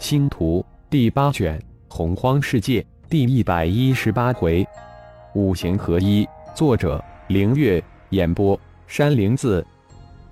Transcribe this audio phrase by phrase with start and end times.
[0.00, 4.66] 星图第八卷洪荒世界第一百一十八回，
[5.34, 6.26] 五行合一。
[6.54, 7.82] 作者：凌月。
[8.08, 9.64] 演播：山灵子。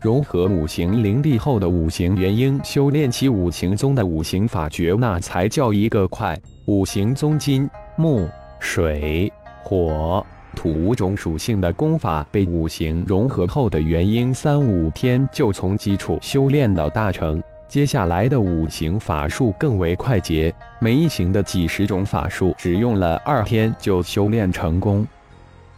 [0.00, 6.36] 融合五行灵力后的五行元婴，修炼起五行宗的五行法诀，那才叫一个快。
[6.64, 8.26] 五行宗金、木、
[8.58, 9.30] 水、
[9.62, 10.24] 火、
[10.56, 17.40] 土五种属性的功法被五行融合后的元婴，三五天就从基础修炼到大成。
[17.68, 25.06] 接下来的五行法术更为快捷，每一行的几十种法术只用了二天就修炼成功。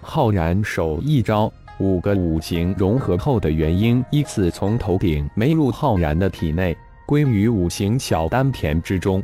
[0.00, 9.20] 浩然手一招，五个五行融合后的元婴依次从头顶没入浩然的体内，归于五行小丹田之中。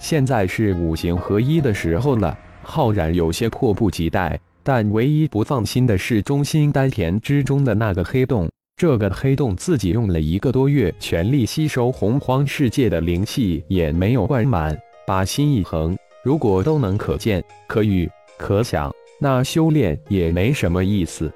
[0.00, 8.50] 现在是五行合一的时候了，浩然有些迫不及待，但唯一不放心的是中心丹田之中的那个黑洞。
[8.76, 14.76] 这个黑洞自己用了一个多月，全力吸收洪荒世界的灵气也没有灌满。
[15.06, 21.32] 把心一横，如果都能可见、可遇、可想，那修炼也没什么意思。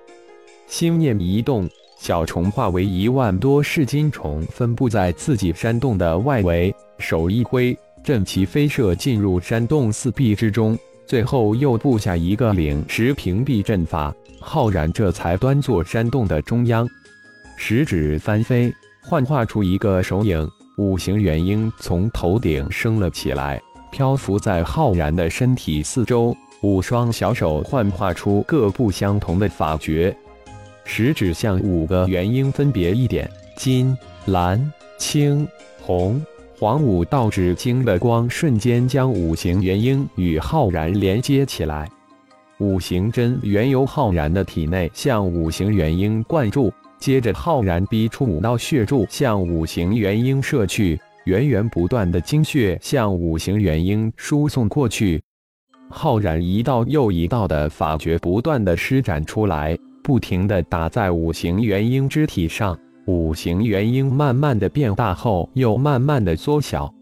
[0.67, 6.75] 心念一动，小虫化为一万多噬金虫，分布在自己山洞的外围。
[6.99, 14.13] 手一挥，阵旗飞射进入山洞四壁之中，最后又布下一个领石屏蔽阵法。
[14.41, 16.87] 浩然这才端坐山洞的中央。
[17.61, 26.35] 食指翻飞，幻化出一个手影，五行元婴从头顶升了起来，漂浮在浩然的身体四周。
[26.63, 30.17] 五双小手幻化出各不相同的法诀，
[30.85, 33.95] 食指向五个元婴分别一点，金、
[34.27, 35.47] 蓝、青、
[35.83, 36.25] 红、
[36.59, 41.91] 黄五道指经的光瞬间将五行元婴与浩然连接起来。
[42.59, 46.73] 五行针原由浩然的体内向五行元婴灌注。
[46.99, 55.23] 接着，浩然逼出五道血柱向五行元婴射去，源源不断的精血向五行元婴输送过去。
[55.89, 62.79] 浩然一道又一道的法诀不断的施展出来，不停的打在五行元婴肢体上。
[63.07, 66.93] 五行元婴慢慢的变大后，又慢慢的缩小。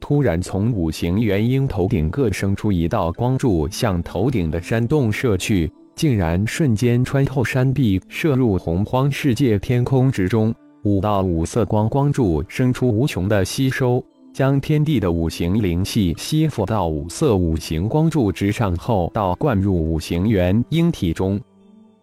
[0.00, 5.72] 突然，从五行元婴头顶各生出一道光柱，向头顶的山洞射去。
[5.98, 10.54] 竟然瞬间穿透山壁，射入洪荒世界天空之中。
[10.84, 14.00] 五道五色光光柱生出无穷的吸收，
[14.32, 21.38] 将天地的五行灵气吸附到五色五行光柱之上后，到灌入五行元婴体中。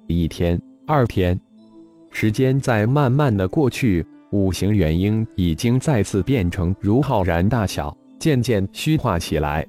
[0.08, 1.40] 一天，二天，
[2.12, 9.66] 时间在慢慢的过去，五行元婴已经再次变成如浩然大小，渐渐虚化起来。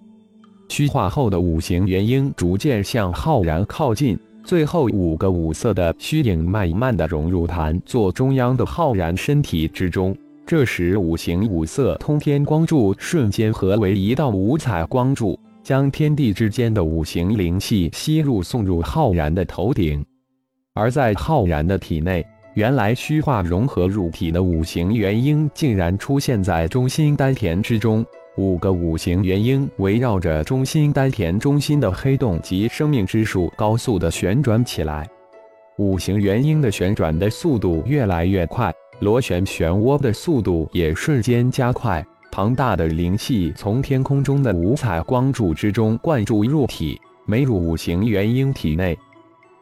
[0.68, 10.16] 虚化后的五行元婴逐渐向浩然靠近，最后五个五色的虚影慢慢的融入坛座中央的浩然身体之中。
[10.46, 20.04] 这时，五行五色通天光柱瞬间合为一道五彩光柱，将天地之间的五行灵气吸入，送入浩然的头顶。
[20.74, 28.04] 而在浩然的体内，原来虚化融合入体的五行元婴竟然出现在中心丹田之中。
[28.36, 35.08] 五个五行元婴围绕着中心丹田中心的黑洞及生命之树高速的旋转起来，
[35.78, 38.70] 五行元婴的旋转的速度越来越快，
[39.00, 42.04] 螺旋漩涡的速度也瞬间加快。
[42.30, 48.98] 庞大的灵气从天空中的五彩光柱之中灌注入体，没入五行元婴体内。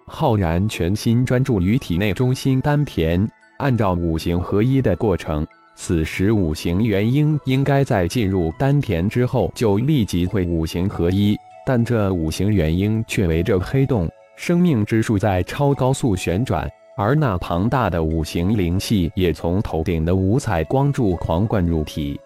[0.07, 5.47] 浩然全心专注于体内中心丹田，按照五行合一的过程。
[5.77, 11.37] 此时五行元婴应该在进入丹田之后就立即会五行合一，
[11.67, 22.19] 但这五行元婴却围着黑洞，生命之树在超高速旋转，而那庞大的五行灵气也从头顶的五彩光柱狂灌入体，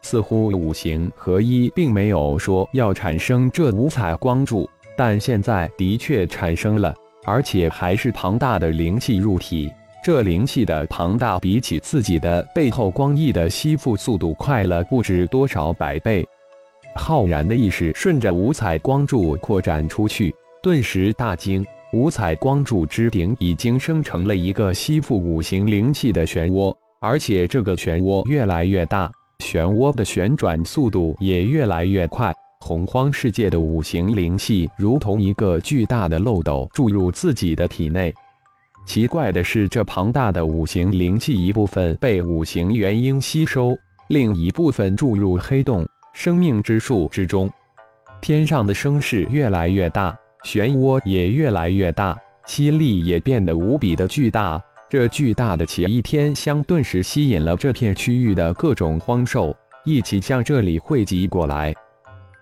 [0.00, 6.94] 似乎五行合一并没有说要产生这五彩光柱，但现在的确产生了，
[7.24, 9.70] 而且还是庞大的灵气入体。
[10.06, 16.24] 这灵气的庞大，比起自己的背后光翼的吸附速度快了不知多少百倍。
[16.94, 20.32] 浩然的意识顺着五彩光柱扩展出去，
[20.62, 29.10] 顿时大惊：五彩光柱之顶已经生成了一个吸附五行灵气的漩涡，而且这个漩涡越来越大，
[29.40, 32.32] 漩涡的旋转速度也越来越快。
[32.60, 38.14] 洪荒世界的五行灵气如同一个巨大的漏斗，注入自己的体内。
[38.86, 43.76] 奇怪的是，这庞大的五行灵气一部分被五行元婴吸收，
[44.08, 47.50] 另一部分注入黑洞生命之树之中。
[48.22, 52.16] 天上的声势越来越大，漩涡也越来越大，
[52.46, 54.62] 吸力也变得无比的巨大。
[54.88, 59.54] 这巨大的奇异天香顿时吸引了这片区域的各种荒兽，
[59.84, 61.74] 一起向这里汇集过来。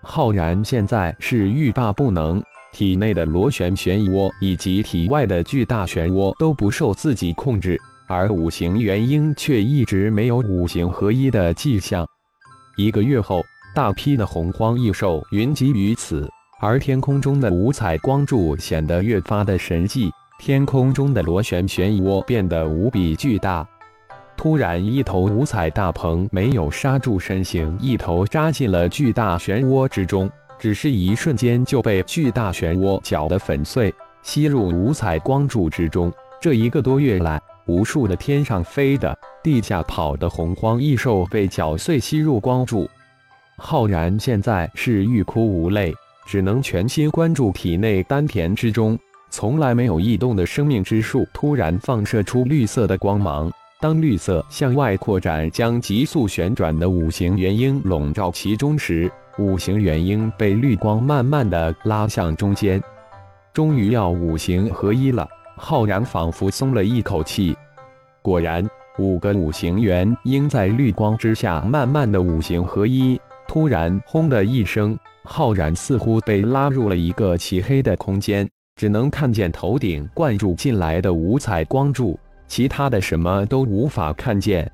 [0.03, 2.41] 浩然现在是欲罢不能，
[2.75, 12.05] 体内的螺旋漩涡以及体外的巨大漩涡都不受自己控制，而五行元婴却一直没有五行合一的迹象。
[12.75, 13.41] 一个月后，
[13.73, 16.29] 大批的洪荒异兽云集于此，
[16.59, 23.65] 而天空中的五彩光柱显得越发的神迹，天空中的螺旋漩涡变得无比巨大。
[24.35, 30.29] 突然，一头五彩大鹏没有刹住身形，一头扎进了巨大漩涡之中。
[30.59, 33.93] 只是一瞬间就被巨大漩涡搅得粉碎，
[34.23, 36.11] 吸入五彩光柱之中。
[36.41, 42.89] 这一个多月来，无数的天上飞的、地下跑的洪荒异兽被搅碎，吸入光柱。
[43.57, 45.93] 浩然现在是欲哭无泪，
[46.27, 48.97] 只能全心关注体内丹田之中
[49.29, 53.51] 从来没有异动的生命之树，突然放射出绿色的光芒。
[53.81, 62.81] 当绿色向外扩展，将急速旋转的五行元婴笼罩其中时，五行元婴被绿光慢慢的拉向中间，
[63.51, 65.27] 终于要五行合一了。
[65.57, 67.55] 浩然仿佛松了一口气。
[68.21, 68.65] 果然，
[68.97, 73.19] 五个五行元婴在绿光之下慢慢的五行合一。
[73.47, 82.17] 突然，轰的一声，浩然似乎被拉入了一个漆黑的空间，只能看见头顶灌注进来的五彩光柱。
[82.47, 84.69] 其他的什么都无法看见，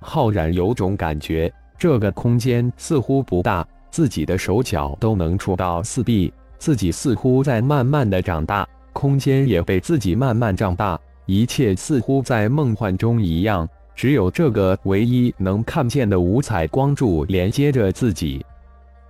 [0.00, 18.44] 浩然有种感觉，这个空间似乎不大，自己的手脚都能触到四壁，自己似乎在慢慢的长大，空间也被自己慢慢长大，一切似乎在梦幻中一样，只有这个唯一能看见的五彩光柱连接着自己，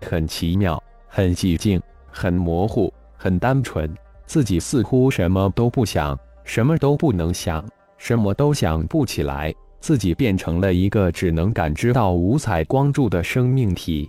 [0.01, 3.93] 很奇妙，很寂静，很模糊，很单纯，
[4.27, 7.65] 自己似乎什么都不想，什么都不能想。
[8.01, 14.09] 什么都想不起来，自己变成了一个只能感知到五彩光柱的生命体。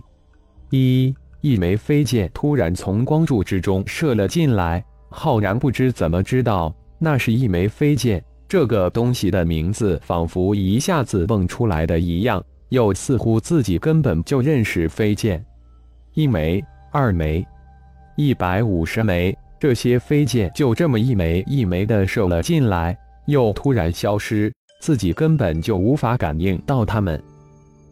[0.70, 8.22] 一一枚飞剑突然从光柱之中射了进来，浩然不知怎么知道那是一枚飞剑。
[8.48, 15.44] 这个东西的名字仿佛一下子蹦出来的一样，又似乎自己根本就认识飞剑。
[16.14, 16.62] 一枚，
[16.92, 17.46] 二枚，
[18.16, 22.96] 一百五十枚，这些飞剑就这么一枚一枚的射了进来。
[23.26, 27.22] 又突然消失，自己根本就无法感应到它们。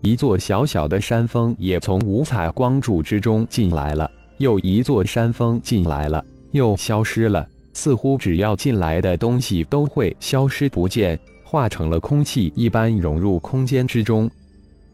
[0.01, 7.47] 一座小小的山峰也从五彩光柱之中进来了，又一座山峰进来了，又消失了。
[7.73, 14.31] 似乎只要进来的东西都会消失不见，化成了空气一般融入空间之中。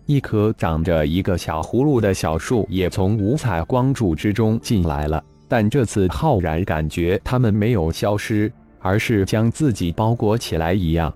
[0.07, 8.53] 一棵长着一个小葫芦的小树也从五彩光柱之中进来了，但这次浩然感觉它们没有消失。
[8.87, 11.11] 而是将自己包裹起来一样。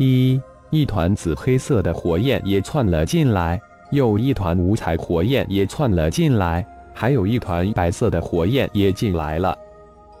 [0.00, 3.60] 一一团紫黑色的火焰也窜了进来，
[3.90, 9.56] 又一团五彩火焰也窜了进来，还有一团白色的火焰也进来了。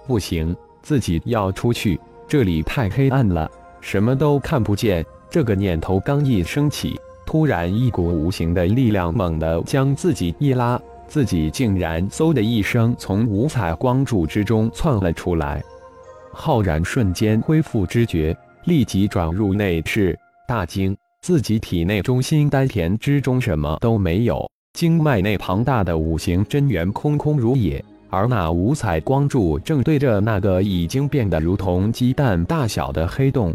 [0.06, 3.50] 不行，自己要出去，这里太黑暗了，
[3.80, 5.04] 什么都看不见。
[5.30, 15.62] 这个念头刚一升起，突然一股无形的力量猛地将自己一拉，自己竟然嗖的一声从五彩光柱之中窜了出来。
[16.32, 18.34] 浩然瞬间恢复知觉，
[18.64, 20.18] 立即转入内室，
[20.48, 33.54] 大惊：自己体内中心丹田之中什么都没有，经脉内庞大的五行真元空空如也，而那五彩光柱正对着那个已经变得如同鸡蛋大小的黑洞。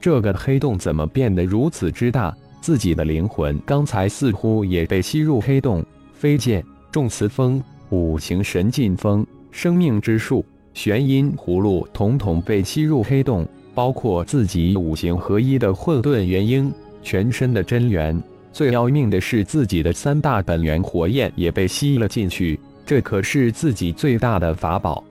[0.00, 2.34] 这个黑洞怎么变得如此之大？
[2.62, 5.84] 自己的灵魂刚才似乎也被吸入黑洞。
[6.14, 10.42] 飞剑、重磁风、五行神劲风、生命之树。
[10.72, 18.22] 玄阴葫芦统统被吸入黑洞，包括自己五行合一的混沌元婴，全身的真元。
[18.52, 22.58] 最要命的是，自己的三大本源火焰也被吸了进去。
[22.86, 25.02] 这可是自己最大的法宝。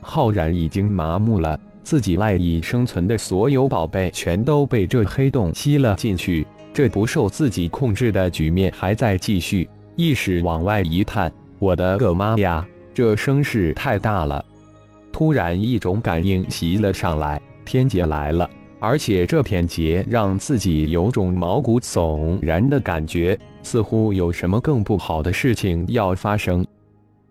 [0.00, 6.46] 浩然已经麻木了，自己赖以生存的所有宝贝全都被这黑洞吸了进去。
[6.74, 9.66] 这不受自己控制的局面还在继续。
[9.96, 14.44] 意识往外一探，我的个妈呀，这声势太大了！
[15.12, 18.48] 突然，一种感应袭了上来，天劫来了！
[18.78, 26.64] 而且这片劫让自己有种毛骨悚然的感觉，似乎有什么更不好的事情要发生。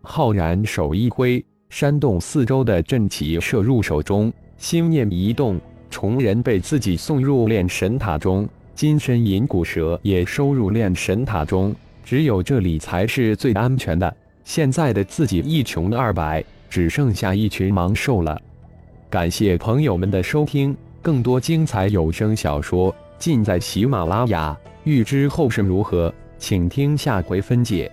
[0.02, 5.60] 浩然手一挥，山洞四周的阵旗射入手中，心念一动，
[5.90, 14.16] 虫人被自己送入炼神塔中，金身银骨蛇也收入炼神塔中，只有这里才是最安全的。
[14.44, 16.44] 现在的自己一穷二白。
[16.74, 18.42] 只剩下一群盲兽了。
[19.14, 24.58] 感谢朋友们的收听，更多精彩有声小说尽在喜马拉雅。
[24.86, 27.92] 欲知后事如何，请听下回分解。